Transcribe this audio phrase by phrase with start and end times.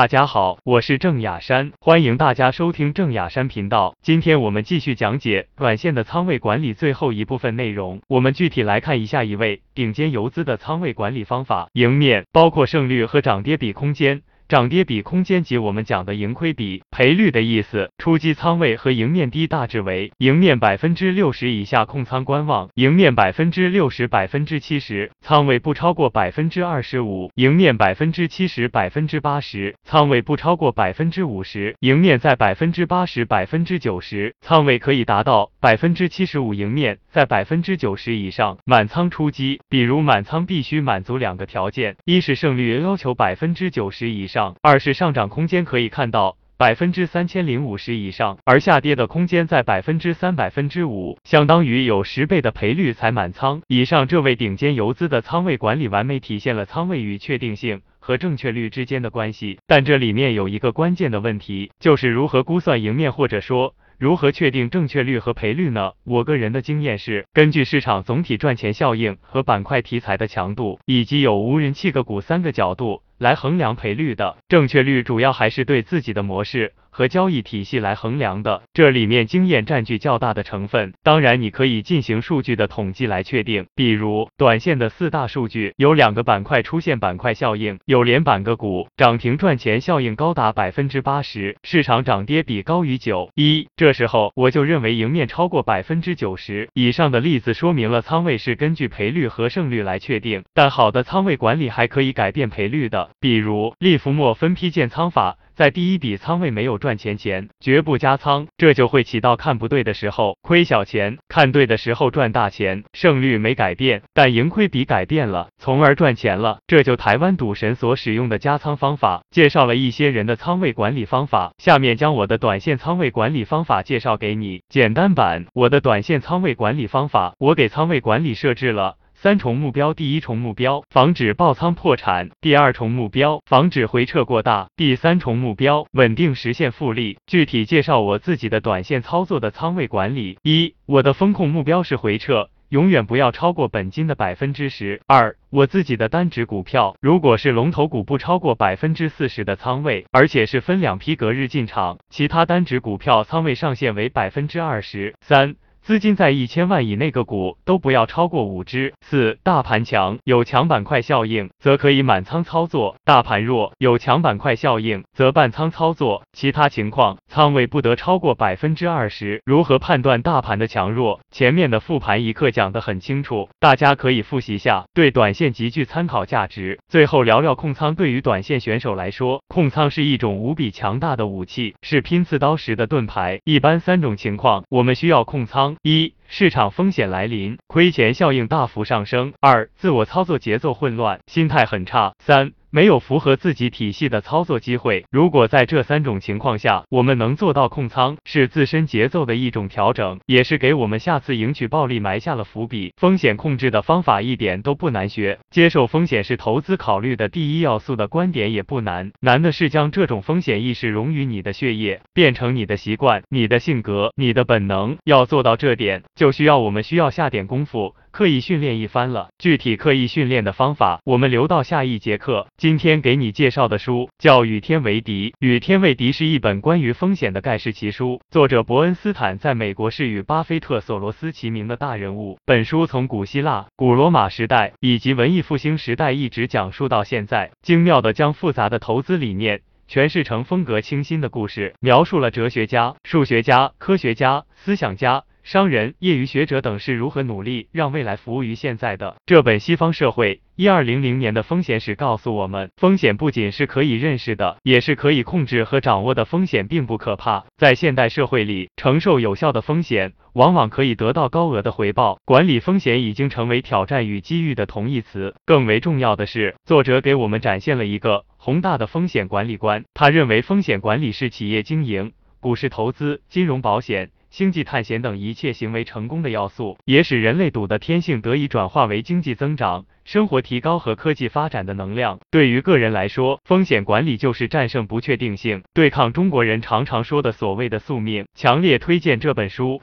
[0.00, 3.94] 大家好，我是郑雅山，欢迎大家收听郑雅山频道。
[4.00, 8.00] 今天我们继续讲解短线的仓位管理最后一部分内容。
[8.08, 14.22] 我们具体来看一下一位顶尖游资的仓位管理方法：赢面，包括胜率和涨跌比空间。
[14.50, 39.60] 涨跌比空间及我们讲的盈亏比赔率的意思，出击仓位和赢面低大致为赢面百分之六十以下控仓观望，赢面百分之六十百分之七十仓位不超过百分之二十五，赢面百分之七十百分之八十仓位不超过百分之五十，赢面在百分之八十百分之九十仓位可以达到百分之七十五，赢面在百分之九十以上满仓出击。
[39.68, 44.39] 比如满仓必须满足两个条件，一是胜率要求百分之九十以上。
[44.62, 53.62] 二是上涨空间可以看到百分之三千零五十以上，而下跌的空间在百分之三百分之五，相当于有十倍的赔率才满仓。
[53.66, 63.74] 以上这位顶尖游资的仓位管理完美体现了仓位与确定性和正确率之间的关系，但这里面有一个关键的问题，就是如何估算赢面，或者说。
[64.00, 65.92] 如何确定正确率和赔率呢？
[66.04, 74.38] 我个人的经验是，根据市场总体赚钱效应和板块题材的强度，以及有无人气个股三个角度来衡量赔率的。
[74.48, 76.72] 正确率主要还是对自己的模式。
[76.90, 80.92] 和交易体系来衡量的，这里面经验占据较大的成分。
[81.02, 100.42] 当然，你可以进行数据的统计来确定，比如短线的四大数据，有两个板块出现板块效应，有连板个股涨停赚钱效应高达百分之八十，市场涨跌比高于九一，这时候我就认为赢面超过百分之九十以上的例子，说明了仓位是根据赔率和胜率来确定。
[100.52, 105.38] 但好的仓位管理还可以改变赔率的，比如利弗莫分批建仓法。
[105.60, 112.82] 在第一笔仓位没有赚钱前，绝不加仓，这就会起到看不对的时候亏小钱，看对的时候赚大钱。
[112.94, 116.60] 胜率没改变，但盈亏比改变了，从而赚钱了。
[116.66, 119.20] 这就台湾赌神所使用的加仓方法。
[119.30, 124.62] 介绍了一些人的仓位管理方法，下面将我的短线仓位管理方法介绍给你。
[124.70, 128.96] 简单版，我的短线仓位管理方法，我给仓位管理设置了。
[129.22, 137.18] 三重目标：第一重目标，防止爆仓破产；第二重目标，防止回撤过大；第三重目标，稳定实现复利。
[137.26, 145.02] 具体介绍我自己的短线操作的仓位管理：一，我的风控目标是回撤，永远不要超过本金的百分之十。
[145.06, 155.56] 二，我自己的单只股票，如果是龙头股，不超过百分之四十的仓位，而且是分两批隔日进场；其他单只股票仓位上限为百分之二十三。
[155.82, 158.92] 资金在一千万以内个股都不要超过五只。
[159.00, 166.22] 四、大盘强有强板块效应，则可以满仓操作；大盘弱有强板块效应，则半仓操作。
[166.32, 169.42] 其他情况仓位不得超过百分之二十。
[169.44, 171.20] 如何判断大盘的强弱？
[171.32, 176.78] 前面的复盘一课讲得很清楚，大家可以复习下，对短线极具参考价值。
[176.88, 183.40] 最后聊聊控仓，对于短线选手来说，控仓是一种无比强大的武器，是拼刺刀时的盾牌。
[183.44, 185.69] 一般三种情况，我们需要控仓。
[185.82, 192.52] 一、市场风险来临，亏钱效应大幅上升；二、自我操作节奏混乱，心态很差；三。
[192.72, 195.04] 没有符合自己体系的操作机会。
[195.10, 202.94] 如果在这三种情况下，我们能做到控仓，是自身节奏的一种调整，也是给我们下次赢取暴利埋下了伏笔。
[202.96, 214.96] 风险控制的方法一点都不难学，接受风险是投资考虑的第一要素的观点也不难，难的是将这种风险意识融于你的血液，变成你的习惯、你的性格、你的本能。
[215.02, 217.94] 要做到这点，就需要我们需要下点功夫。
[218.10, 222.46] 刻意训练一番了，具体刻意训练的方法，我们留到下一节课。
[222.58, 232.36] 今天给你介绍的书叫《与天为敌》，《与天为敌》是一本关于风险的盖世奇书，作者伯恩斯坦在美国是与巴菲特、索罗斯齐名的大人物。
[232.44, 245.24] 本书从古希腊、古罗马时代以及文艺复兴时代一直讲述到现在，精妙的将复杂的投资理念诠释成风格清新的故事，描述了哲学家、数学家、科学家、思想家。
[245.42, 249.16] 商人、业余学者等是如何努力让未来服务于现在的？
[249.26, 256.24] 这本西方社会一二零零年的风险史告诉我们，风险不仅是可以认识的，也是可以控制和掌握的。
[256.24, 262.20] 风险并不可怕，在现代社会里，承受有效的风险，往往可以得到高额的回报。
[262.24, 265.34] 管理风险已经成为挑战与机遇的同义词。
[265.44, 269.84] 更为重要的是，作者给我们展现了一个宏大的风险管理观。
[269.94, 274.10] 他认为，风险管理是企业经营、股市投资、金融保险。
[274.30, 282.20] 星际探险等一切行为成功的要素，也使人类赌的天性得以转化为经济增长、生活提高和科技发展的能量。
[282.30, 288.26] 对于个人来说，风险管理就是战胜不确定性，对抗中国人常常说的所谓的宿命。
[288.34, 289.82] 强烈推荐这本书。